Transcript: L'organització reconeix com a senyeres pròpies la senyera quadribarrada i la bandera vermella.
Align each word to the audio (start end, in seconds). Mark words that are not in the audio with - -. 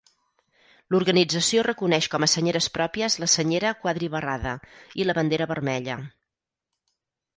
L'organització 0.93 1.65
reconeix 1.67 2.07
com 2.15 2.25
a 2.25 2.29
senyeres 2.33 2.69
pròpies 2.77 3.19
la 3.25 3.29
senyera 3.35 3.75
quadribarrada 3.85 4.55
i 5.03 5.07
la 5.07 5.17
bandera 5.19 5.49
vermella. 5.53 5.99